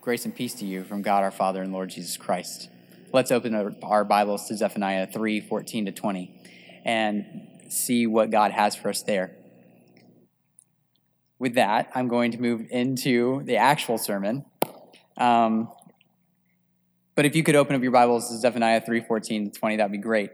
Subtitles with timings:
[0.00, 2.70] Grace and peace to you from God our Father and Lord Jesus Christ.
[3.12, 6.40] Let's open up our Bibles to Zephaniah 3 14 to 20
[6.84, 9.34] and see what God has for us there.
[11.40, 14.44] With that, I'm going to move into the actual sermon.
[15.16, 15.68] Um,
[17.16, 19.90] but if you could open up your Bibles to Zephaniah 3 14 to 20, that'd
[19.90, 20.30] be great.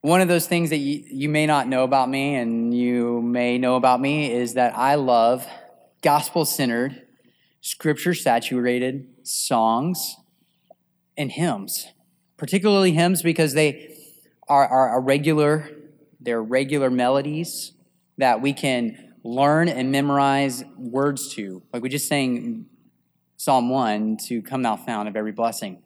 [0.00, 3.58] One of those things that you, you may not know about me and you may
[3.58, 5.46] know about me is that I love
[6.00, 7.02] gospel centered,
[7.60, 10.16] scripture saturated songs
[11.16, 11.88] and hymns,
[12.36, 13.96] particularly hymns because they
[14.48, 15.68] are, are, regular,
[16.20, 17.72] they're regular melodies
[18.16, 21.62] that we can learn and memorize words to.
[21.72, 22.66] Like we just sang
[23.36, 25.82] Psalm 1 to come thou fount of every blessing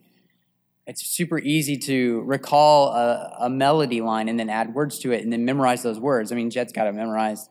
[0.87, 5.23] it's super easy to recall a, a, melody line and then add words to it
[5.23, 6.33] and then memorize those words.
[6.33, 7.49] I mean, Jet's got it memorized,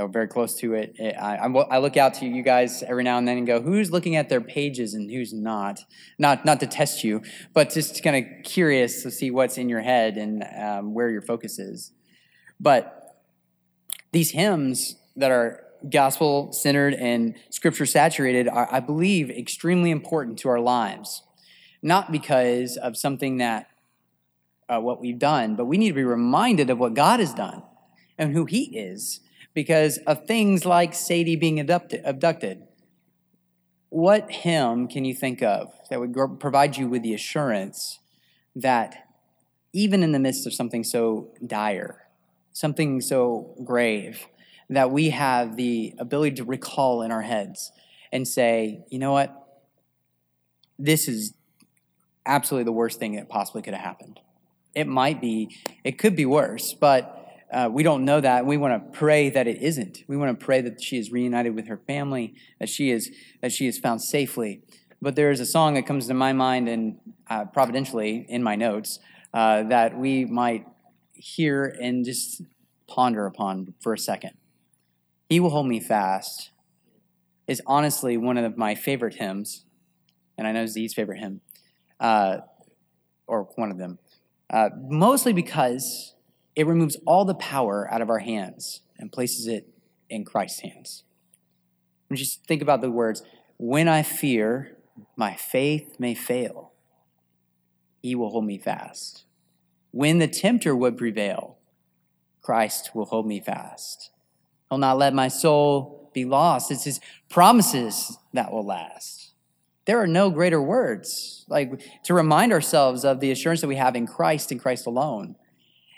[0.00, 0.94] know, very close to it.
[0.98, 3.90] it I, I, look out to you guys every now and then and go, who's
[3.90, 5.80] looking at their pages and who's not?
[6.18, 7.22] Not not to test you,
[7.54, 11.22] but just kind of curious to see what's in your head and um, where your
[11.22, 11.92] focus is.
[12.58, 13.16] But
[14.12, 20.48] these hymns that are gospel centered and scripture saturated are, I believe, extremely important to
[20.48, 21.22] our lives
[21.82, 23.68] not because of something that
[24.68, 27.62] uh, what we've done, but we need to be reminded of what God has done
[28.18, 29.20] and who He is
[29.54, 32.62] because of things like Sadie being abducted.
[33.88, 37.98] What hymn can you think of that would provide you with the assurance
[38.54, 39.08] that
[39.72, 42.06] even in the midst of something so dire,
[42.52, 44.26] something so grave,
[44.68, 47.72] that we have the ability to recall in our heads
[48.12, 49.36] and say, you know what?
[50.78, 51.34] This is
[52.24, 54.20] absolutely the worst thing that possibly could have happened.
[54.74, 57.19] It might be, it could be worse, but
[57.52, 58.46] uh, we don't know that.
[58.46, 60.04] We want to pray that it isn't.
[60.06, 63.10] We want to pray that she is reunited with her family, that she is
[63.42, 64.62] that she is found safely.
[65.02, 68.56] But there is a song that comes to my mind, and uh, providentially in my
[68.56, 68.98] notes,
[69.32, 70.66] uh, that we might
[71.12, 72.42] hear and just
[72.86, 74.32] ponder upon for a second.
[75.28, 76.50] He will hold me fast
[77.50, 79.64] is honestly one of my favorite hymns,
[80.38, 81.40] and I know Z's favorite hymn
[81.98, 82.38] uh,
[83.26, 83.98] or one of them,
[84.50, 86.14] uh, mostly because
[86.56, 89.68] it removes all the power out of our hands and places it
[90.08, 91.04] in Christ's hands.
[92.08, 93.22] And just think about the words
[93.56, 94.76] when I fear,
[95.16, 96.72] my faith may fail,
[98.02, 99.24] he will hold me fast.
[99.92, 101.58] When the tempter would prevail,
[102.42, 104.10] Christ will hold me fast.
[104.68, 106.70] He'll not let my soul be lost.
[106.70, 109.30] It's his promises that will last
[109.90, 113.96] there are no greater words like to remind ourselves of the assurance that we have
[113.96, 115.34] in Christ and Christ alone.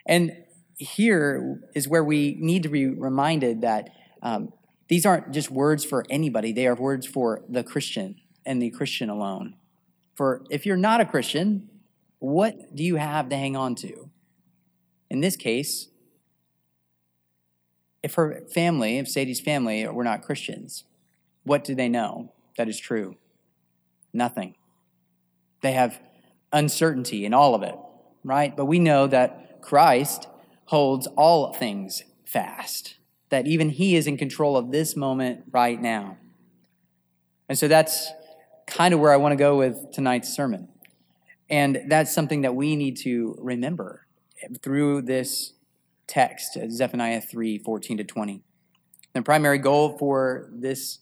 [0.06, 0.41] And
[0.82, 3.90] here is where we need to be reminded that
[4.22, 4.52] um,
[4.88, 9.08] these aren't just words for anybody, they are words for the Christian and the Christian
[9.08, 9.54] alone.
[10.14, 11.70] For if you're not a Christian,
[12.18, 14.10] what do you have to hang on to?
[15.10, 15.88] In this case,
[18.02, 20.84] if her family, if Sadie's family were not Christians,
[21.44, 23.16] what do they know that is true?
[24.12, 24.54] Nothing.
[25.62, 26.00] They have
[26.52, 27.76] uncertainty in all of it,
[28.24, 28.54] right?
[28.54, 30.28] But we know that Christ
[30.66, 32.96] holds all things fast,
[33.30, 36.16] that even He is in control of this moment right now.
[37.48, 38.10] And so that's
[38.66, 40.68] kind of where I want to go with tonight's sermon.
[41.50, 44.06] And that's something that we need to remember
[44.62, 45.52] through this
[46.06, 48.42] text, uh, Zephaniah 3 14 to 20.
[49.12, 51.00] The primary goal for this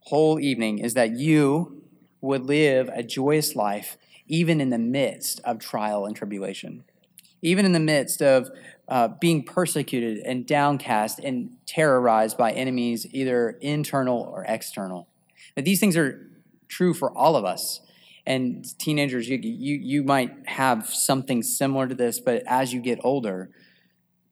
[0.00, 1.82] whole evening is that you
[2.20, 6.84] would live a joyous life even in the midst of trial and tribulation,
[7.42, 8.48] even in the midst of
[8.88, 15.08] uh, being persecuted and downcast and terrorized by enemies, either internal or external.
[15.56, 16.28] These things are
[16.68, 17.80] true for all of us.
[18.26, 22.98] And teenagers, you, you, you might have something similar to this, but as you get
[23.04, 23.50] older,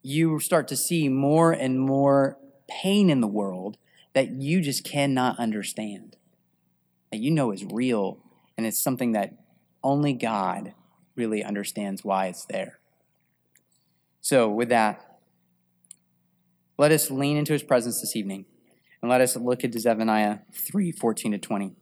[0.01, 2.37] you start to see more and more
[2.67, 3.77] pain in the world
[4.13, 6.17] that you just cannot understand
[7.11, 8.17] that you know is real
[8.57, 9.33] and it's something that
[9.83, 10.73] only God
[11.15, 12.79] really understands why it's there.
[14.23, 15.19] So, with that,
[16.77, 18.45] let us lean into his presence this evening
[19.01, 21.75] and let us look at Zephaniah 3 14 to 20.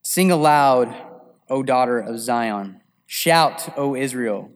[0.00, 0.96] Sing aloud,
[1.50, 2.80] O daughter of Zion.
[3.04, 4.50] Shout, O Israel.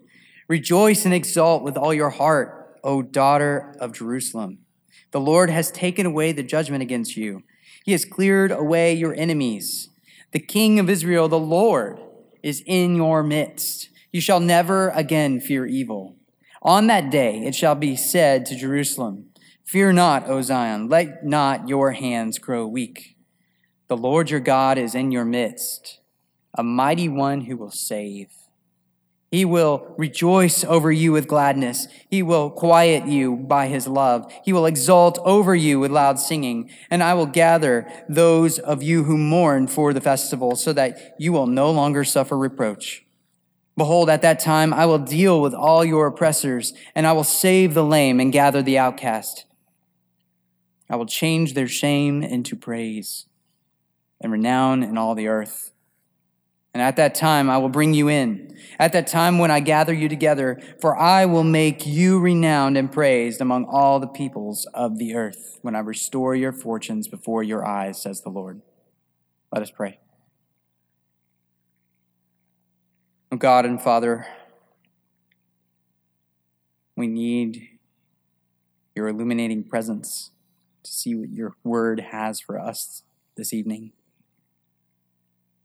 [0.49, 4.61] Rejoice and exult with all your heart, O daughter of Jerusalem.
[5.11, 7.43] The Lord has taken away the judgment against you.
[7.85, 9.91] He has cleared away your enemies.
[10.33, 12.01] The King of Israel, the Lord,
[12.43, 13.90] is in your midst.
[14.13, 16.17] You shall never again fear evil.
[16.63, 19.27] On that day it shall be said to Jerusalem,
[19.65, 23.17] Fear not, O Zion, let not your hands grow weak.
[23.87, 26.01] The Lord your God is in your midst,
[26.57, 28.29] a mighty one who will save.
[29.31, 31.87] He will rejoice over you with gladness.
[32.09, 34.31] He will quiet you by his love.
[34.45, 36.69] He will exult over you with loud singing.
[36.91, 41.33] And I will gather those of you who mourn for the festival so that you
[41.33, 43.05] will no longer suffer reproach.
[43.81, 47.73] Behold, at that time I will deal with all your oppressors, and I will save
[47.73, 49.47] the lame and gather the outcast.
[50.91, 53.25] I will change their shame into praise
[54.21, 55.73] and renown in all the earth.
[56.75, 58.55] And at that time I will bring you in.
[58.79, 62.93] At that time when I gather you together, for I will make you renowned and
[62.93, 67.67] praised among all the peoples of the earth when I restore your fortunes before your
[67.67, 68.61] eyes, says the Lord.
[69.51, 70.01] Let us pray.
[73.20, 74.27] Oh God and Father,
[76.97, 77.79] we need
[78.97, 80.33] your illuminating presence
[80.83, 83.03] to see what your word has for us
[83.37, 83.93] this evening.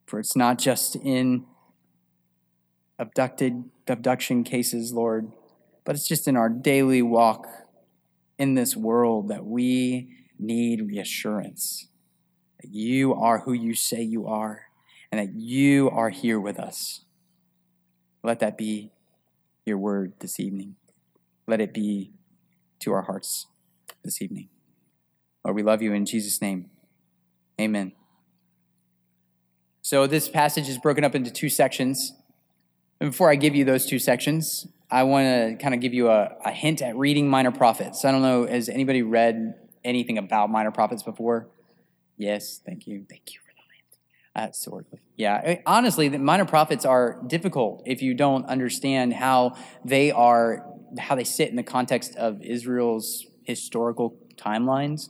[0.05, 1.45] For it's not just in
[2.99, 5.31] abducted abduction cases, Lord,
[5.83, 7.47] but it's just in our daily walk
[8.37, 11.87] in this world that we need reassurance
[12.61, 14.65] that you are who you say you are
[15.11, 17.04] and that you are here with us.
[18.25, 18.91] Let that be
[19.65, 20.75] your word this evening.
[21.47, 22.11] Let it be
[22.79, 23.47] to our hearts
[24.03, 24.49] this evening.
[25.43, 26.71] Lord, we love you in Jesus' name.
[27.61, 27.93] Amen.
[29.81, 32.13] So this passage is broken up into two sections.
[32.99, 36.09] And before I give you those two sections, I want to kind of give you
[36.09, 38.05] a, a, hint at reading Minor Prophets.
[38.05, 41.47] I don't know, has anybody read anything about Minor Prophets before?
[42.17, 43.05] Yes, thank you.
[43.07, 43.44] Thank you.
[44.35, 44.99] Uh, sort of.
[45.15, 49.55] Yeah, honestly, the Minor Prophets are difficult if you don't understand how
[49.85, 50.65] they are,
[50.99, 55.07] how they sit in the context of Israel's historical timelines.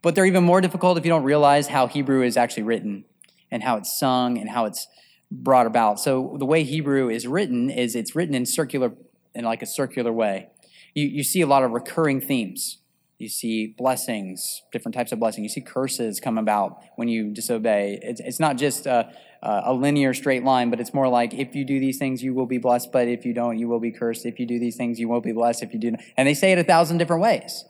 [0.00, 3.04] But they're even more difficult if you don't realize how Hebrew is actually written
[3.50, 4.86] and how it's sung and how it's
[5.30, 5.98] brought about.
[5.98, 8.92] So the way Hebrew is written is it's written in circular
[9.34, 10.50] in like a circular way.
[10.94, 12.78] You you see a lot of recurring themes.
[13.18, 15.42] You see blessings, different types of blessing.
[15.42, 17.98] You see curses come about when you disobey.
[18.02, 19.10] It's, it's not just a,
[19.42, 22.46] a linear straight line, but it's more like if you do these things, you will
[22.46, 24.26] be blessed, but if you don't, you will be cursed.
[24.26, 25.62] If you do these things, you won't be blessed.
[25.62, 26.00] If you do, not.
[26.18, 27.64] and they say it a thousand different ways.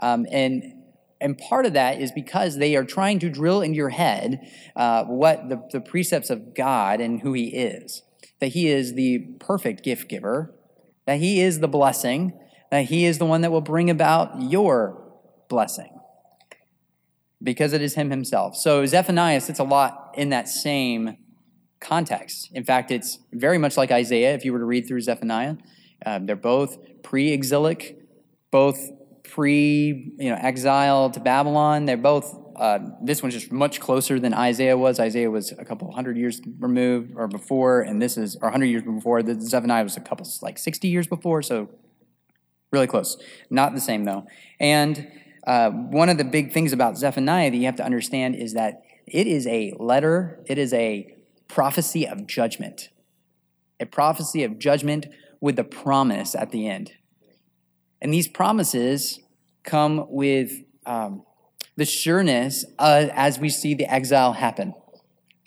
[0.00, 0.74] Um, and
[1.20, 5.04] and part of that is because they are trying to drill into your head uh,
[5.04, 8.02] what the, the precepts of God and who He is.
[8.40, 10.54] That He is the perfect gift giver,
[11.06, 12.38] that He is the blessing,
[12.70, 15.02] that He is the one that will bring about your
[15.48, 15.98] blessing
[17.42, 18.56] because it is Him Himself.
[18.56, 21.16] So Zephaniah sits a lot in that same
[21.80, 22.50] context.
[22.52, 25.56] In fact, it's very much like Isaiah if you were to read through Zephaniah.
[26.04, 27.98] Um, they're both pre exilic,
[28.50, 28.78] both
[29.24, 31.84] pre you know exile to Babylon.
[31.84, 34.98] They're both uh, this one's just much closer than Isaiah was.
[34.98, 38.82] Isaiah was a couple hundred years removed or before, and this is or hundred years
[38.82, 39.22] before.
[39.22, 41.68] The Zephaniah was a couple like sixty years before, so
[42.70, 43.16] really close.
[43.50, 44.26] Not the same though.
[44.60, 45.10] And
[45.46, 48.82] uh, one of the big things about Zephaniah that you have to understand is that
[49.06, 50.40] it is a letter.
[50.46, 51.14] It is a
[51.48, 52.90] prophecy of judgment,
[53.80, 55.06] a prophecy of judgment
[55.40, 56.92] with the promise at the end.
[58.02, 59.20] And these promises
[59.64, 60.52] come with
[60.84, 61.24] um,
[61.76, 64.74] the sureness uh, as we see the exile happen.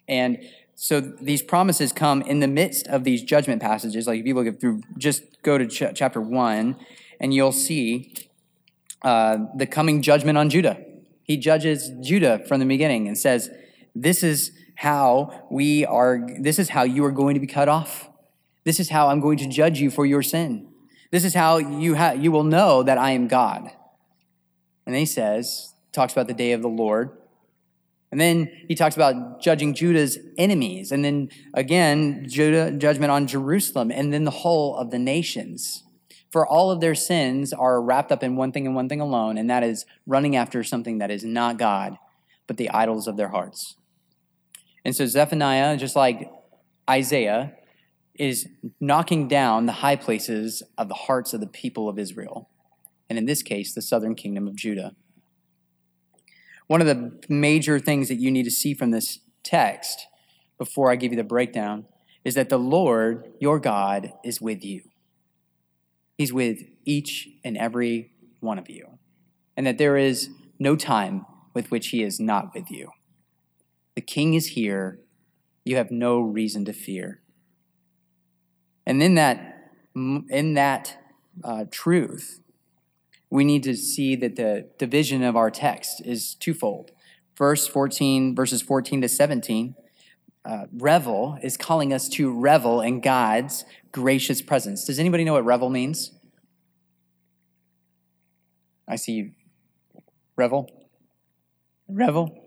[0.08, 0.40] And
[0.76, 4.08] so these promises come in the midst of these judgment passages.
[4.08, 6.76] Like if you look through, just go to ch- chapter one,
[7.22, 8.14] and you'll see
[9.04, 10.78] uh, the coming judgment on Judah.
[11.24, 13.50] He judges Judah from the beginning and says,
[13.96, 16.28] "This is how we are.
[16.38, 18.10] This is how you are going to be cut off.
[18.66, 20.68] This is how I'm going to judge you for your sin."
[21.12, 23.70] This is how you, ha- you will know that I am God.
[24.86, 27.12] And then he says, talks about the day of the Lord.
[28.12, 30.92] And then he talks about judging Judah's enemies.
[30.92, 35.84] And then again, Judah, judgment on Jerusalem, and then the whole of the nations.
[36.32, 39.38] For all of their sins are wrapped up in one thing and one thing alone,
[39.38, 41.98] and that is running after something that is not God,
[42.48, 43.76] but the idols of their hearts.
[44.86, 46.32] And so Zephaniah, just like
[46.90, 47.54] Isaiah,
[48.16, 48.48] is
[48.80, 52.50] knocking down the high places of the hearts of the people of Israel,
[53.10, 54.96] and in this case, the southern kingdom of Judah.
[56.68, 60.08] One of the major things that you need to see from this text
[60.58, 61.86] before I give you the breakdown
[62.24, 64.91] is that the Lord, your God, is with you.
[66.22, 68.12] He's with each and every
[68.42, 69.00] one of you,
[69.58, 71.26] and that there is no time
[71.56, 72.92] with which He is not with you.
[73.96, 75.00] The King is here.
[75.66, 77.22] You have no reason to fear.
[78.86, 81.04] And in that, in that
[81.44, 82.40] uh, truth,
[83.32, 86.92] we need to see that the division of our text is twofold.
[87.36, 89.74] verse 14, verses 14 to 17,
[90.44, 94.86] uh, revel is calling us to revel in God's gracious presence.
[94.86, 96.12] Does anybody know what revel means?
[98.88, 99.32] I see you.
[100.36, 100.70] Revel?
[101.88, 102.38] Revel?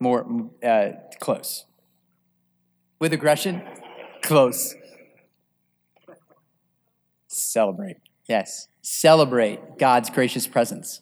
[0.00, 1.66] More uh, close.
[2.98, 3.62] With aggression?
[4.22, 4.74] Close.
[7.28, 7.96] Celebrate.
[8.28, 8.68] Yes.
[8.82, 11.00] Celebrate God's gracious presence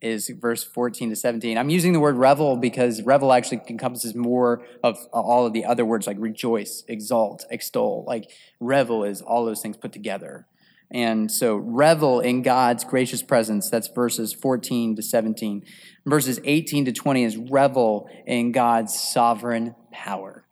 [0.00, 1.56] is verse 14 to 17.
[1.56, 5.64] I'm using the word revel because revel actually encompasses more of uh, all of the
[5.64, 8.04] other words like rejoice, exalt, extol.
[8.06, 10.46] Like revel is all those things put together.
[10.90, 13.68] And so revel in God's gracious presence.
[13.68, 15.64] That's verses 14 to 17.
[16.04, 20.44] Verses 18 to 20 is revel in God's sovereign power.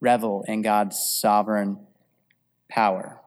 [0.00, 1.78] Revel in God's sovereign
[2.68, 3.19] power.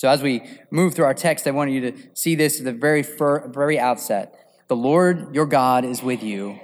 [0.00, 2.72] So as we move through our text, I want you to see this at the
[2.72, 4.34] very, fir- very outset.
[4.68, 6.58] The Lord your God is with you.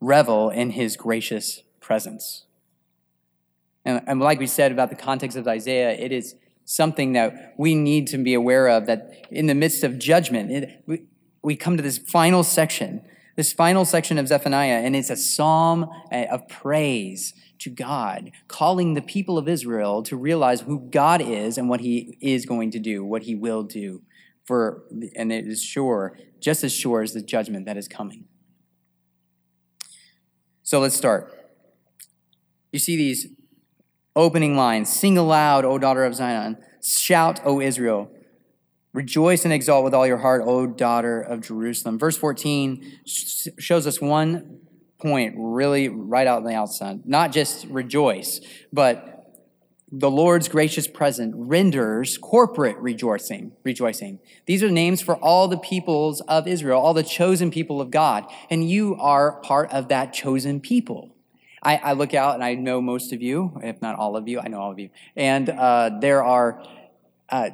[0.00, 2.44] Revel in his gracious presence.
[3.84, 7.74] And, and like we said about the context of Isaiah, it is something that we
[7.74, 11.02] need to be aware of that in the midst of judgment, it, we,
[11.42, 13.02] we come to this final section,
[13.34, 19.02] this final section of Zephaniah, and it's a psalm of praise to God, calling the
[19.02, 23.04] people of Israel to realize who God is and what he is going to do,
[23.04, 24.02] what he will do.
[24.44, 24.82] For
[25.14, 28.24] and it is sure, just as sure as the judgment that is coming.
[30.62, 31.32] So let's start.
[32.72, 33.28] You see these
[34.16, 36.58] opening lines Sing aloud, O daughter of Zion.
[36.82, 38.10] Shout, O Israel.
[38.92, 41.98] Rejoice and exalt with all your heart, O daughter of Jerusalem.
[41.98, 44.61] Verse 14 shows us one
[45.02, 47.06] point really right out in the outside.
[47.06, 48.40] Not just rejoice,
[48.72, 49.12] but
[49.94, 54.20] the Lord's gracious presence renders corporate rejoicing, rejoicing.
[54.46, 58.24] These are names for all the peoples of Israel, all the chosen people of God.
[58.48, 61.14] And you are part of that chosen people.
[61.62, 64.40] I, I look out and I know most of you, if not all of you,
[64.40, 64.88] I know all of you.
[65.14, 66.64] And uh, there are
[67.32, 67.48] uh,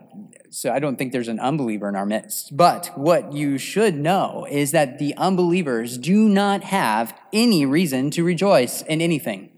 [0.50, 2.56] so I don't think there's an unbeliever in our midst.
[2.56, 8.25] But what you should know is that the unbelievers do not have any reason to
[8.25, 9.50] rejoice in anything.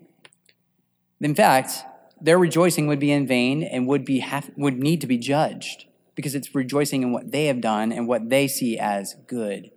[1.22, 1.84] In fact,
[2.20, 5.86] their rejoicing would be in vain and would, be have, would need to be judged
[6.14, 9.70] because it's rejoicing in what they have done and what they see as good.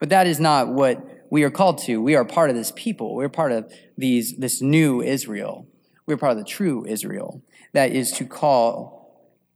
[0.00, 2.02] But that is not what we are called to.
[2.02, 3.14] We are part of this people.
[3.14, 5.68] We're part of these, this new Israel.
[6.04, 7.42] We're part of the true Israel
[7.74, 8.97] that is to call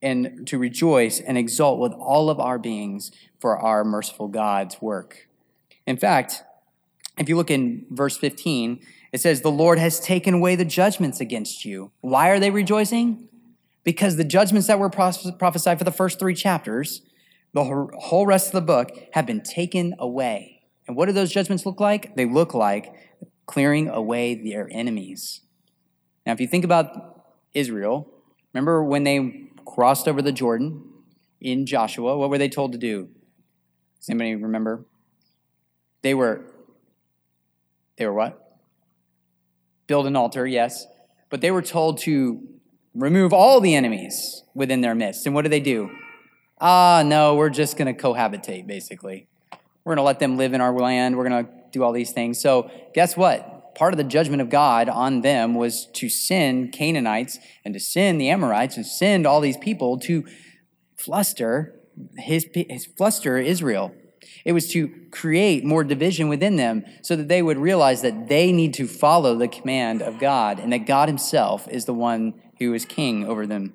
[0.02, 5.28] and to rejoice and exult with all of our beings for our merciful God's work.
[5.86, 6.42] In fact,
[7.18, 8.80] if you look in verse 15,
[9.12, 11.92] it says, The Lord has taken away the judgments against you.
[12.00, 13.28] Why are they rejoicing?
[13.84, 17.02] Because the judgments that were prophesied for the first three chapters,
[17.52, 20.62] the whole rest of the book, have been taken away.
[20.86, 22.16] And what do those judgments look like?
[22.16, 22.94] They look like
[23.46, 25.40] clearing away their enemies.
[26.24, 28.08] Now, if you think about Israel,
[28.52, 30.82] remember when they crossed over the Jordan
[31.40, 33.08] in Joshua, what were they told to do?
[33.98, 34.84] Does anybody remember?
[36.02, 36.44] They were,
[37.96, 38.58] they were what?
[39.86, 40.86] Build an altar, yes.
[41.30, 42.40] But they were told to
[42.94, 45.26] remove all the enemies within their midst.
[45.26, 45.90] And what did they do?
[46.60, 49.26] Ah, no, we're just going to cohabitate, basically.
[49.84, 51.16] We're going to let them live in our land.
[51.16, 52.40] We're going to do all these things.
[52.40, 53.51] So, guess what?
[53.74, 58.20] Part of the judgment of God on them was to send Canaanites and to send
[58.20, 60.24] the Amorites and send all these people to
[60.96, 61.80] fluster
[62.16, 63.94] his, his fluster Israel.
[64.44, 68.52] It was to create more division within them so that they would realize that they
[68.52, 72.74] need to follow the command of God and that God himself is the one who
[72.74, 73.74] is king over them.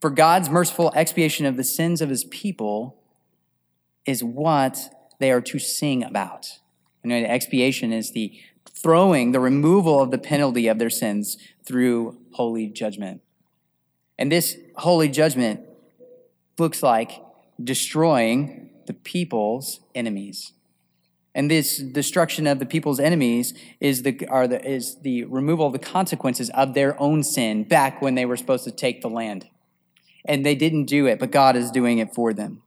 [0.00, 3.00] For God's merciful expiation of the sins of his people
[4.04, 4.78] is what
[5.18, 6.58] they are to sing about.
[7.04, 8.32] You know, expiation is the
[8.68, 13.20] throwing, the removal of the penalty of their sins through holy judgment.
[14.18, 15.60] And this holy judgment
[16.58, 17.22] looks like
[17.62, 20.52] destroying the people's enemies.
[21.34, 25.72] And this destruction of the people's enemies is the, are the, is the removal of
[25.72, 29.48] the consequences of their own sin back when they were supposed to take the land.
[30.24, 32.62] And they didn't do it, but God is doing it for them.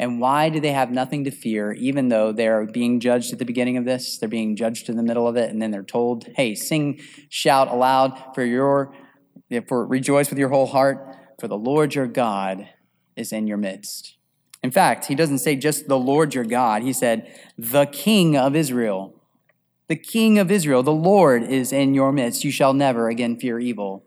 [0.00, 3.44] And why do they have nothing to fear, even though they're being judged at the
[3.44, 4.16] beginning of this?
[4.16, 7.68] They're being judged in the middle of it, and then they're told, hey, sing, shout
[7.68, 8.94] aloud for your,
[9.68, 12.66] for rejoice with your whole heart, for the Lord your God
[13.14, 14.16] is in your midst.
[14.62, 18.56] In fact, he doesn't say just the Lord your God, he said, the King of
[18.56, 19.14] Israel.
[19.88, 22.42] The King of Israel, the Lord is in your midst.
[22.42, 24.06] You shall never again fear evil.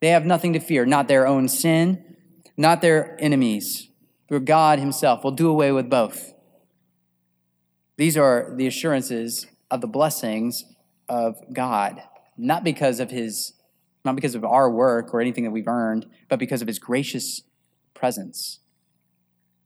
[0.00, 2.16] They have nothing to fear, not their own sin,
[2.56, 3.89] not their enemies,
[4.30, 6.34] where God Himself will do away with both.
[7.96, 10.64] These are the assurances of the blessings
[11.08, 12.00] of God,
[12.36, 13.54] not because of his
[14.04, 17.42] not because of our work or anything that we've earned, but because of his gracious
[17.92, 18.60] presence.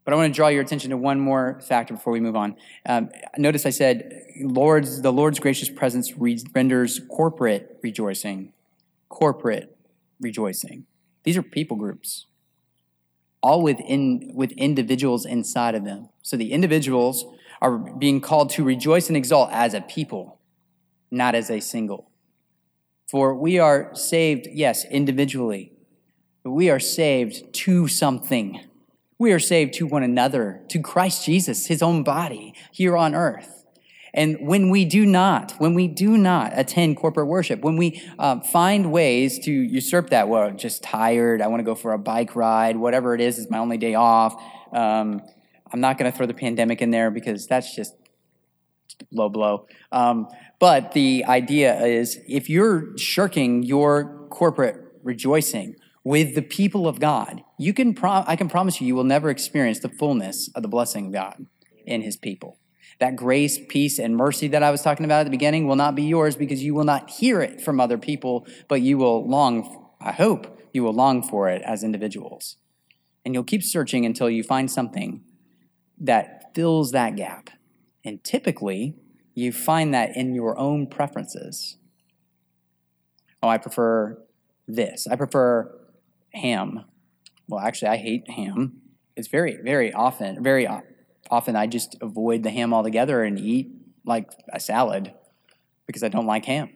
[0.03, 2.55] But I want to draw your attention to one more factor before we move on.
[2.85, 8.51] Um, notice I said, Lord's, the Lord's gracious presence renders corporate rejoicing.
[9.09, 9.77] Corporate
[10.19, 10.85] rejoicing.
[11.23, 12.25] These are people groups,
[13.45, 16.09] all within with individuals inside of them.
[16.23, 17.25] So the individuals
[17.61, 20.39] are being called to rejoice and exalt as a people,
[21.11, 22.09] not as a single.
[23.07, 25.73] For we are saved, yes, individually,
[26.43, 28.61] but we are saved to something.
[29.19, 33.63] We are saved to one another, to Christ Jesus, his own body here on earth.
[34.15, 38.41] And when we do not, when we do not attend corporate worship, when we um,
[38.41, 42.33] find ways to usurp that, well, just tired, I want to go for a bike
[42.33, 44.41] ride, whatever it is, is my only day off.
[44.71, 45.21] Um,
[45.71, 47.93] I'm not going to throw the pandemic in there because that's just
[49.11, 49.67] low blow.
[49.91, 50.29] Um,
[50.59, 57.43] but the idea is if you're shirking your corporate rejoicing with the people of God,
[57.59, 60.69] you can pro- I can promise you, you will never experience the fullness of the
[60.69, 61.45] blessing of God
[61.85, 62.59] in his people.
[62.99, 65.95] That grace, peace, and mercy that I was talking about at the beginning will not
[65.95, 69.89] be yours because you will not hear it from other people, but you will long,
[69.99, 72.57] I hope, you will long for it as individuals.
[73.25, 75.23] And you'll keep searching until you find something
[75.99, 77.49] that fills that gap.
[78.03, 78.95] And typically,
[79.33, 81.77] you find that in your own preferences.
[83.43, 84.21] Oh, I prefer
[84.67, 85.07] this.
[85.07, 85.75] I prefer
[86.33, 86.85] ham.
[87.47, 88.81] Well, actually, I hate ham.
[89.15, 90.67] It's very, very often, very
[91.29, 93.71] often I just avoid the ham altogether and eat
[94.05, 95.13] like a salad
[95.87, 96.69] because I don't like ham.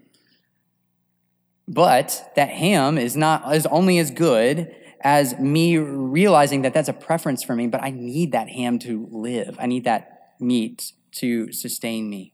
[1.68, 6.94] But that ham is not is only as good as me realizing that that's a
[6.94, 9.56] preference for me, but I need that ham to live.
[9.60, 12.34] I need that meat to sustain me.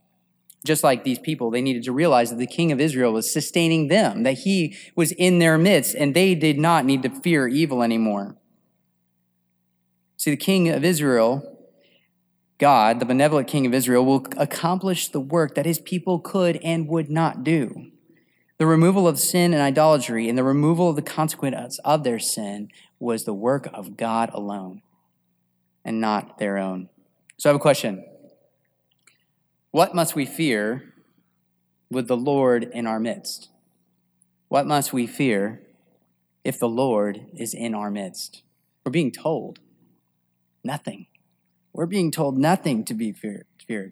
[0.65, 3.87] Just like these people, they needed to realize that the king of Israel was sustaining
[3.87, 7.83] them, that he was in their midst, and they did not need to fear evil
[7.83, 8.35] anymore.
[10.17, 11.54] See, the king of Israel,
[12.57, 16.87] God, the benevolent king of Israel, will accomplish the work that his people could and
[16.87, 17.91] would not do.
[18.57, 22.69] The removal of sin and idolatry and the removal of the consequences of their sin
[22.99, 24.81] was the work of God alone
[25.83, 26.89] and not their own.
[27.37, 28.05] So I have a question.
[29.71, 30.93] What must we fear
[31.91, 33.49] with the Lord in our midst?
[34.47, 35.61] What must we fear
[36.45, 38.43] if the Lord is in our midst?
[38.85, 39.59] We're being told
[40.63, 41.07] nothing.
[41.75, 43.91] We're being told nothing to be feared.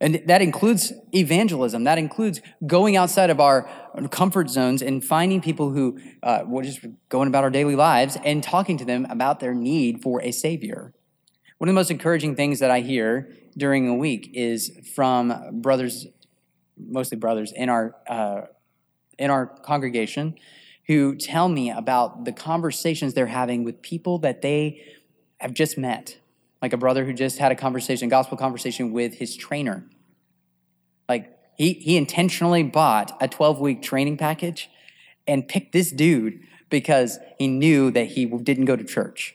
[0.00, 1.84] And that includes evangelism.
[1.84, 3.68] That includes going outside of our
[4.10, 8.42] comfort zones and finding people who uh, we're just going about our daily lives and
[8.42, 10.94] talking to them about their need for a Savior.
[11.58, 16.06] One of the most encouraging things that I hear during a week is from brothers,
[16.78, 18.46] mostly brothers in our uh,
[19.18, 20.36] in our congregation,
[20.86, 24.82] who tell me about the conversations they're having with people that they
[25.40, 26.19] have just met
[26.62, 29.84] like a brother who just had a conversation, gospel conversation with his trainer.
[31.08, 34.70] Like he, he intentionally bought a 12 week training package
[35.26, 39.34] and picked this dude because he knew that he didn't go to church.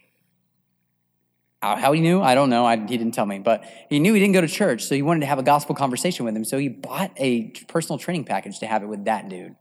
[1.61, 2.63] How he knew, I don't know.
[2.63, 5.01] I, he didn't tell me, but he knew he didn't go to church, so he
[5.01, 6.45] wanted to have a gospel conversation with him.
[6.45, 9.55] So he bought a personal training package to have it with that dude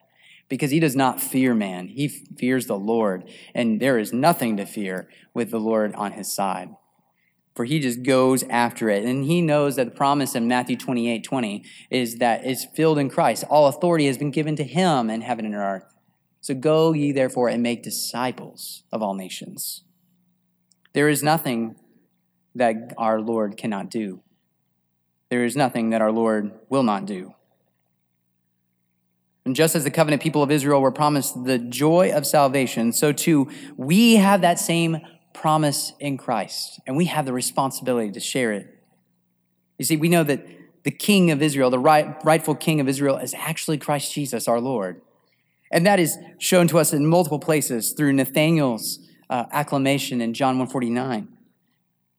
[0.50, 1.88] because he does not fear man.
[1.88, 3.24] He fears the Lord,
[3.54, 6.68] and there is nothing to fear with the Lord on his side
[7.54, 9.04] for he just goes after it.
[9.04, 13.08] And he knows that the promise in Matthew 28 20 is that it's filled in
[13.08, 13.44] Christ.
[13.48, 15.84] All authority has been given to him in heaven and earth.
[16.40, 19.82] So go ye therefore and make disciples of all nations.
[20.92, 21.76] There is nothing
[22.54, 24.20] that our Lord cannot do.
[25.30, 27.34] There is nothing that our Lord will not do.
[29.44, 33.12] And just as the covenant people of Israel were promised the joy of salvation, so
[33.12, 34.98] too we have that same
[35.34, 38.66] promise in Christ, and we have the responsibility to share it.
[39.78, 40.46] You see, we know that
[40.84, 44.60] the king of Israel, the right, rightful king of Israel, is actually Christ Jesus, our
[44.60, 45.02] Lord.
[45.70, 50.58] And that is shown to us in multiple places through Nathanael's uh, acclamation in John
[50.58, 51.28] 149.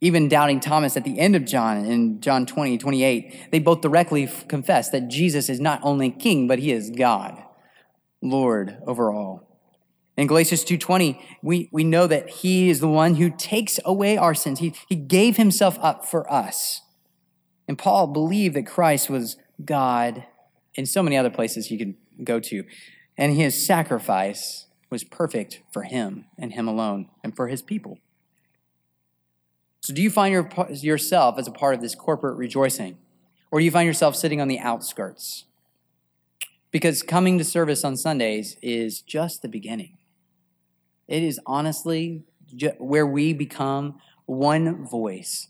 [0.02, 4.30] Even doubting Thomas at the end of John, in John 20, 28, they both directly
[4.48, 7.42] confess that Jesus is not only king, but he is God,
[8.22, 9.55] Lord over all.
[10.18, 14.34] In Galatians 2:20, we, we know that he is the one who takes away our
[14.34, 14.60] sins.
[14.60, 16.82] He, he gave himself up for us.
[17.68, 20.26] And Paul believed that Christ was God
[20.76, 22.64] in so many other places you can go to.
[23.18, 27.98] And his sacrifice was perfect for him and him alone and for his people.
[29.82, 32.98] So, do you find your, yourself as a part of this corporate rejoicing?
[33.52, 35.46] Or do you find yourself sitting on the outskirts?
[36.72, 39.98] Because coming to service on Sundays is just the beginning.
[41.08, 42.24] It is honestly
[42.78, 45.48] where we become one voice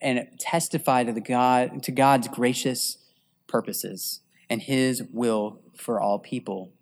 [0.00, 2.98] and testify to the God to God's gracious
[3.46, 6.72] purposes and his will for all people.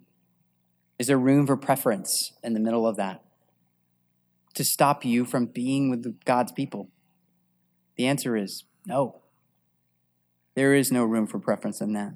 [0.98, 3.22] Is there room for preference in the middle of that?
[4.54, 6.90] To stop you from being with God's people?
[7.96, 9.20] The answer is no.
[10.54, 12.14] There is no room for preference in that.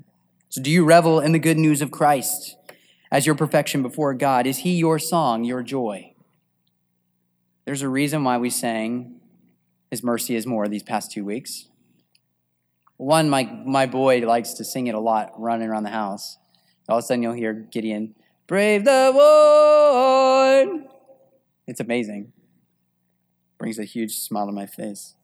[0.48, 2.56] So, do you revel in the good news of Christ
[3.10, 4.46] as your perfection before God?
[4.46, 6.14] Is He your song, your joy?
[7.64, 9.20] There's a reason why we sang
[9.90, 11.68] His mercy is more these past two weeks.
[12.96, 16.36] One, my, my boy likes to sing it a lot running around the house.
[16.88, 18.14] All of a sudden, you'll hear Gideon,
[18.46, 20.84] Brave the Lord.
[21.66, 22.32] It's amazing.
[23.58, 25.14] Brings a huge smile to my face.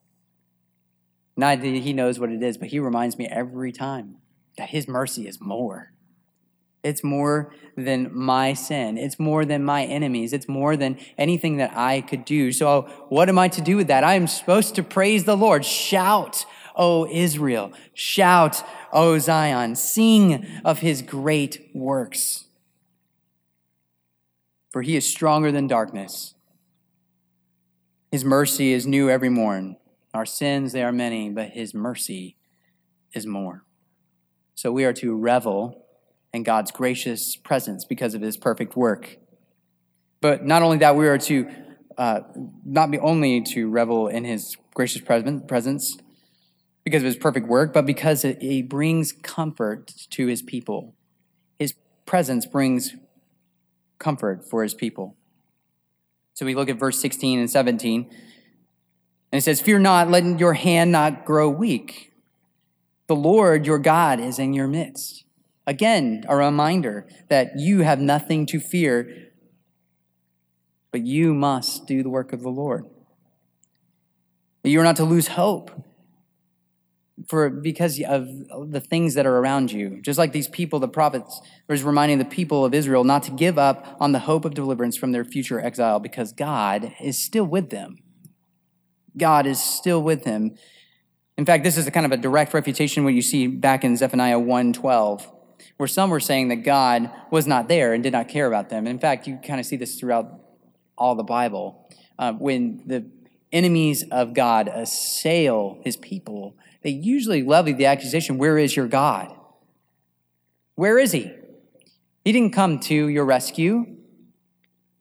[1.36, 4.18] Not that he knows what it is, but he reminds me every time
[4.56, 5.92] that his mercy is more.
[6.86, 8.96] It's more than my sin.
[8.96, 10.32] It's more than my enemies.
[10.32, 12.52] It's more than anything that I could do.
[12.52, 14.04] So, what am I to do with that?
[14.04, 15.64] I am supposed to praise the Lord.
[15.64, 16.46] Shout,
[16.76, 17.72] O Israel.
[17.92, 19.74] Shout, O Zion.
[19.74, 22.44] Sing of his great works.
[24.70, 26.34] For he is stronger than darkness.
[28.12, 29.76] His mercy is new every morn.
[30.14, 32.36] Our sins, they are many, but his mercy
[33.12, 33.64] is more.
[34.54, 35.85] So we are to revel
[36.36, 39.16] in God's gracious presence because of his perfect work.
[40.20, 41.50] But not only that, we are to
[41.98, 42.20] uh,
[42.64, 45.96] not be only to revel in his gracious presence
[46.84, 50.94] because of his perfect work, but because it, it brings comfort to his people.
[51.58, 52.94] His presence brings
[53.98, 55.16] comfort for his people.
[56.34, 58.10] So we look at verse 16 and 17.
[59.32, 62.12] And it says, Fear not, let your hand not grow weak.
[63.06, 65.25] The Lord your God is in your midst.
[65.66, 69.30] Again, a reminder that you have nothing to fear,
[70.92, 72.86] but you must do the work of the Lord.
[74.62, 75.70] You are not to lose hope
[77.28, 78.28] for because of
[78.70, 80.00] the things that are around you.
[80.02, 83.58] Just like these people, the prophets was reminding the people of Israel not to give
[83.58, 87.70] up on the hope of deliverance from their future exile because God is still with
[87.70, 87.98] them.
[89.16, 90.56] God is still with them.
[91.38, 93.96] In fact, this is a kind of a direct refutation what you see back in
[93.96, 95.26] Zephaniah 1:12,
[95.76, 98.86] where some were saying that God was not there and did not care about them.
[98.86, 100.40] And in fact, you kind of see this throughout
[100.96, 101.88] all the Bible.
[102.18, 103.06] Uh, when the
[103.52, 109.34] enemies of God assail his people, they usually levy the accusation, Where is your God?
[110.74, 111.32] Where is he?
[112.24, 113.96] He didn't come to your rescue.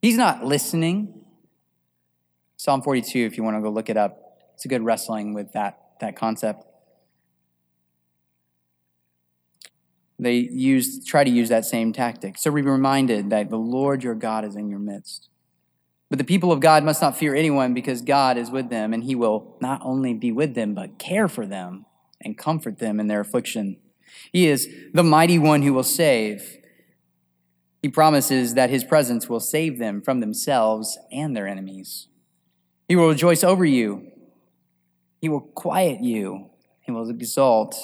[0.02, 1.26] He's not listening.
[2.58, 5.52] Psalm 42, if you want to go look it up, it's a good wrestling with
[5.54, 6.64] that, that concept.
[10.18, 12.38] They use, try to use that same tactic.
[12.38, 15.30] So be reminded that the Lord your God is in your midst.
[16.10, 19.04] But the people of God must not fear anyone because God is with them, and
[19.04, 21.86] he will not only be with them, but care for them
[22.22, 23.78] and comfort them in their affliction.
[24.32, 26.58] He is the mighty one who will save.
[27.82, 32.08] He promises that his presence will save them from themselves and their enemies.
[32.88, 34.12] He will rejoice over you.
[35.22, 36.52] He will quiet you.
[36.82, 37.76] He will exalt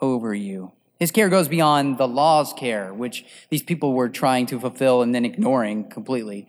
[0.00, 0.72] over you.
[1.00, 5.14] His care goes beyond the law's care, which these people were trying to fulfill and
[5.14, 6.46] then ignoring completely.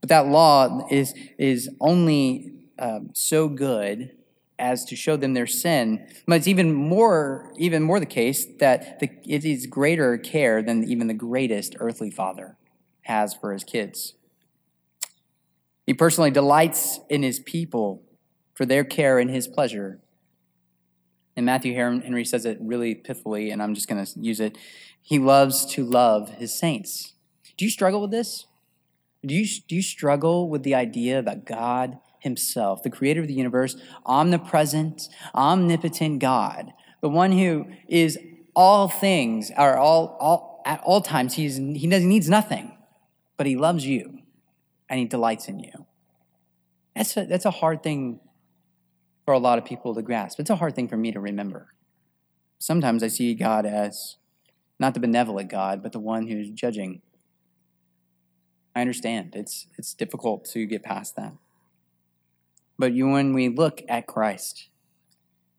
[0.00, 4.12] But that law is, is only um, so good
[4.58, 6.06] as to show them their sin.
[6.26, 10.84] But it's even more, even more the case that the, it is greater care than
[10.84, 12.56] even the greatest earthly father
[13.02, 14.14] has for his kids.
[15.86, 18.02] He personally delights in his people
[18.52, 20.00] for their care and his pleasure.
[21.36, 24.56] And Matthew Henry says it really pithily, and I'm just going to use it.
[25.02, 27.14] He loves to love his saints.
[27.56, 28.46] Do you struggle with this?
[29.24, 33.34] Do you, do you struggle with the idea that God Himself, the creator of the
[33.34, 38.18] universe, omnipresent, omnipotent God, the one who is
[38.54, 42.76] all things, or all, all at all times, he's, he, does, needs nothing,
[43.36, 44.14] but He loves you
[44.88, 45.86] and he delights in you.
[46.94, 48.20] That's a, that's a hard thing
[49.24, 50.38] for a lot of people to grasp.
[50.38, 51.68] It's a hard thing for me to remember.
[52.58, 54.16] Sometimes I see God as
[54.78, 57.00] not the benevolent God, but the one who's judging.
[58.74, 59.34] I understand.
[59.34, 61.32] It's, it's difficult to get past that.
[62.78, 64.68] But you, when we look at Christ,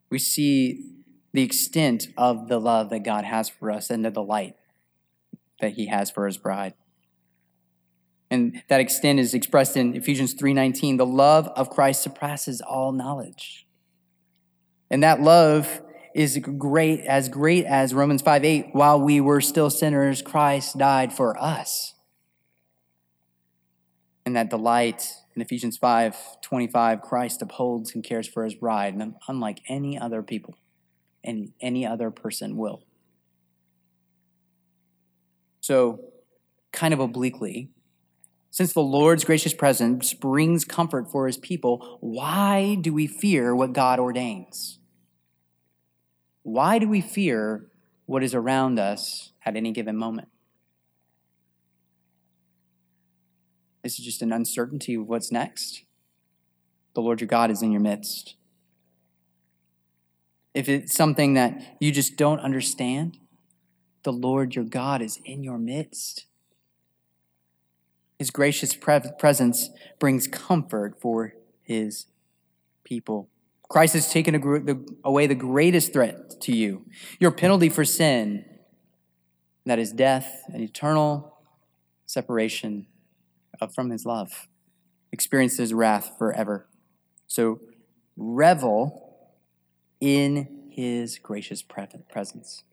[0.09, 0.91] we see
[1.33, 4.55] the extent of the love that God has for us and the delight
[5.61, 6.73] that he has for his bride
[8.31, 13.65] and that extent is expressed in Ephesians 3:19 the love of Christ surpasses all knowledge
[14.89, 15.81] and that love
[16.13, 21.11] is great, as great as Romans 5 8, while we were still sinners, Christ died
[21.11, 21.93] for us.
[24.25, 28.95] And that delight in Ephesians 5:25, Christ upholds and cares for his bride,
[29.27, 30.55] unlike any other people
[31.23, 32.83] and any other person will.
[35.59, 36.13] So,
[36.71, 37.71] kind of obliquely,
[38.55, 43.73] since the Lord's gracious presence brings comfort for his people, why do we fear what
[43.73, 44.79] God ordains?
[46.41, 47.65] Why do we fear
[48.05, 50.29] what is around us at any given moment?
[53.83, 55.83] This is just an uncertainty of what's next.
[56.93, 58.37] The Lord your God is in your midst.
[60.53, 63.17] If it's something that you just don't understand,
[64.03, 66.27] the Lord your God is in your midst.
[68.25, 72.07] His gracious presence brings comfort for his
[72.83, 73.29] people.
[73.69, 74.33] Christ has taken
[75.03, 76.87] away the greatest threat to you,
[77.19, 78.43] your penalty for sin,
[79.67, 81.37] that is death and eternal
[82.07, 82.87] separation
[83.75, 84.47] from his love.
[85.11, 86.65] Experience his wrath forever.
[87.27, 87.59] So
[88.17, 89.19] revel
[90.01, 92.63] in his gracious presence.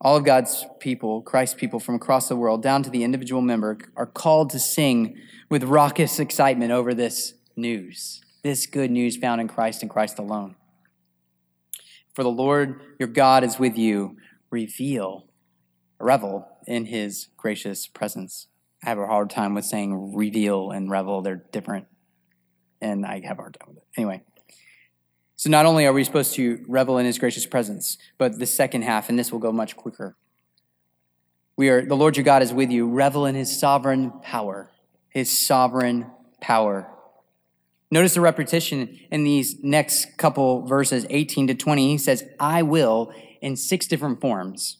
[0.00, 3.78] All of God's people, Christ's people from across the world, down to the individual member,
[3.96, 5.16] are called to sing
[5.48, 10.54] with raucous excitement over this news this good news found in Christ and Christ alone.
[12.14, 14.16] For the Lord your God is with you.
[14.50, 15.26] Reveal,
[15.98, 18.46] revel in his gracious presence.
[18.84, 21.86] I have a hard time with saying reveal and revel, they're different.
[22.80, 23.84] And I have a hard time with it.
[23.96, 24.22] Anyway.
[25.36, 28.82] So not only are we supposed to revel in his gracious presence, but the second
[28.82, 30.16] half, and this will go much quicker.
[31.56, 32.88] We are the Lord your God is with you.
[32.88, 34.70] Revel in his sovereign power.
[35.08, 36.90] His sovereign power.
[37.90, 41.88] Notice the repetition in these next couple verses, 18 to 20.
[41.88, 44.78] He says, I will in six different forms.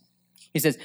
[0.52, 0.78] He says,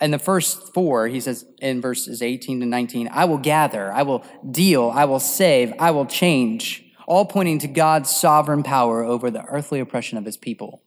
[0.00, 4.02] in the first four, he says in verses 18 to 19, I will gather, I
[4.02, 9.30] will deal, I will save, I will change, all pointing to God's sovereign power over
[9.30, 10.82] the earthly oppression of his people.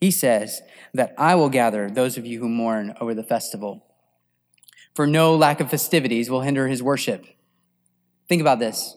[0.00, 0.60] He says
[0.92, 3.86] that I will gather those of you who mourn over the festival.
[4.92, 7.24] For no lack of festivities will hinder his worship.
[8.28, 8.96] Think about this.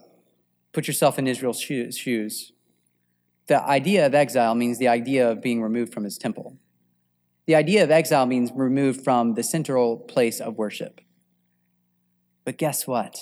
[0.73, 2.51] Put yourself in Israel's shoes.
[3.45, 6.57] The idea of exile means the idea of being removed from his temple.
[7.45, 10.99] The idea of exile means removed from the central place of worship.
[12.43, 13.19] But guess what?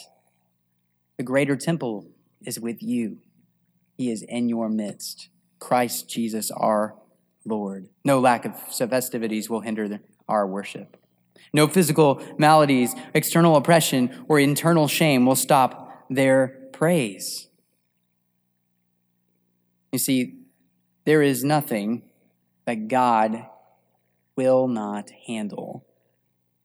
[1.18, 2.08] The greater temple
[2.45, 3.19] is with you,
[3.97, 5.30] he is in your midst.
[5.60, 6.95] Christ Jesus, our
[7.45, 7.89] Lord.
[8.06, 10.97] No lack of festivities will hinder our worship.
[11.54, 17.47] No physical maladies, external oppression, or internal shame will stop their praise.
[19.91, 20.36] You see,
[21.06, 22.04] there is nothing
[22.65, 23.45] that God
[24.36, 25.86] will not handle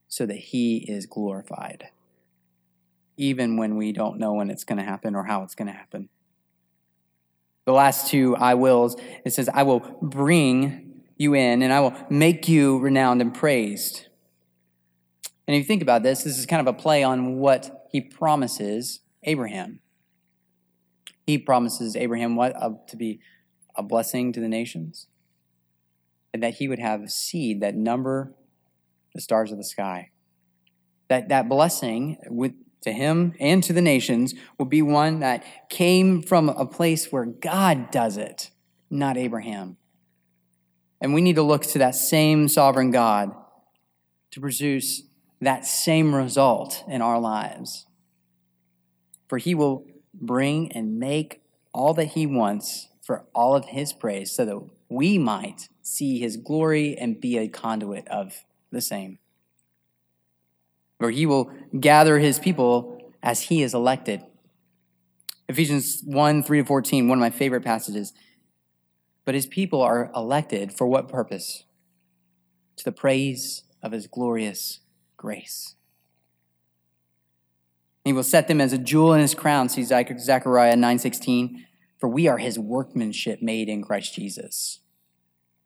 [0.08, 1.88] so that he is glorified,
[3.16, 5.72] even when we don't know when it's going to happen or how it's going to
[5.72, 6.08] happen.
[7.64, 11.94] The last two I wills, it says, I will bring you in and I will
[12.10, 14.06] make you renowned and praised.
[15.46, 18.00] And if you think about this, this is kind of a play on what he
[18.00, 19.80] promises Abraham
[21.26, 23.20] he promises Abraham what uh, to be
[23.74, 25.06] a blessing to the nations,
[26.32, 28.34] and that he would have seed that number
[29.14, 30.10] the stars of the sky.
[31.08, 36.22] That that blessing with to him and to the nations will be one that came
[36.22, 38.50] from a place where God does it,
[38.90, 39.76] not Abraham.
[41.00, 43.34] And we need to look to that same sovereign God
[44.32, 45.02] to produce
[45.40, 47.86] that same result in our lives.
[49.28, 51.42] For he will bring and make
[51.72, 56.36] all that he wants for all of his praise so that we might see his
[56.36, 59.18] glory and be a conduit of the same.
[61.02, 64.22] Where he will gather his people as he is elected.
[65.48, 68.12] Ephesians 1 3 to 14, one of my favorite passages.
[69.24, 71.64] But his people are elected for what purpose?
[72.76, 74.78] To the praise of his glorious
[75.16, 75.74] grace.
[78.04, 81.64] He will set them as a jewel in his crown, see Zechariah 9:16,
[81.98, 84.78] for we are his workmanship made in Christ Jesus.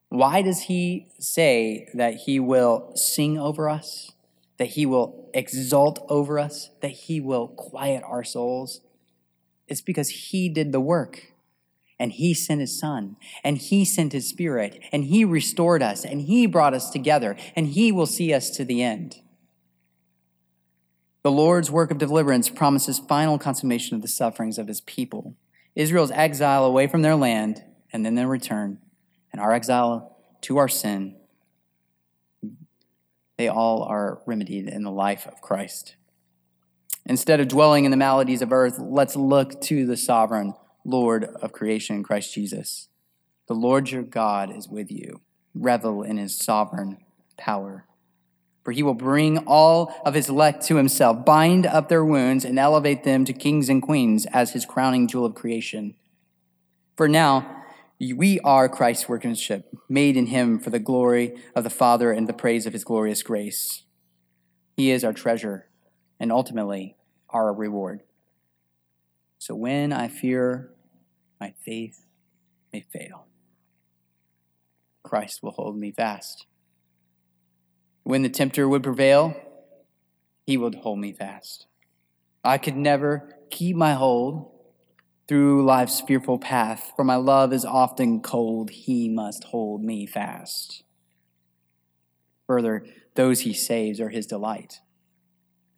[0.09, 4.13] Why does he say that he will sing over us,
[4.59, 8.81] that he will exalt over us, that he will quiet our souls?
[9.69, 11.33] It's because he did the work
[11.99, 16.23] and he sent his son and he sent his spirit and he restored us and
[16.23, 19.17] he brought us together and he will see us to the end.
[21.23, 25.35] The Lord's work of deliverance promises final consummation of the sufferings of his people.
[25.75, 28.79] Israel's exile away from their land and then their return
[29.33, 31.17] and our exile to our sin,
[33.37, 35.97] they all are remedied in the life of Christ.
[37.05, 41.53] Instead of dwelling in the maladies of earth, let's look to the sovereign Lord of
[41.53, 42.89] creation, Christ Jesus.
[43.47, 45.21] The Lord your God is with you.
[45.55, 46.99] Revel in his sovereign
[47.37, 47.85] power.
[48.65, 52.59] For he will bring all of his elect to himself, bind up their wounds, and
[52.59, 55.95] elevate them to kings and queens as his crowning jewel of creation.
[56.97, 57.65] For now,
[57.99, 62.33] we are Christ's workmanship, made in him for the glory of the Father and the
[62.33, 63.85] praise of his glorious grace.
[64.77, 65.69] He is our treasure
[66.21, 66.97] and ultimately
[67.31, 68.03] our reward.
[69.39, 70.73] So when I fear
[71.41, 72.05] my faith
[72.73, 73.27] may fail,
[75.03, 76.47] Christ will hold me fast.
[78.03, 79.37] When the tempter would prevail,
[80.47, 81.67] he would hold me fast.
[82.45, 84.51] I could never keep my hold
[85.29, 88.71] through life's fearful path, for my love is often cold.
[88.71, 90.85] He must hold me fast.
[92.47, 94.81] Further, those he saves are his delight.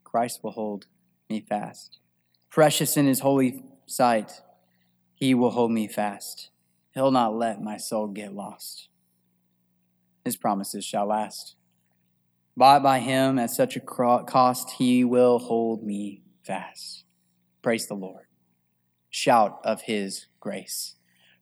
[0.05, 0.87] Christ will hold
[1.31, 1.99] me fast.
[2.51, 4.43] Precious in his holy sight,
[5.15, 6.51] he will hold me fast.
[6.93, 8.89] He'll not let my soul get lost.
[10.25, 11.57] His promises shall last.
[12.57, 17.05] Bought by him at such a cost, he will hold me fast.
[17.63, 18.28] Praise the Lord.
[19.11, 20.97] Shout of his grace.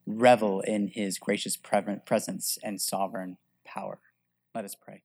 [0.05, 3.99] Revel in his gracious presence and sovereign power.
[4.55, 5.01] Let us pray.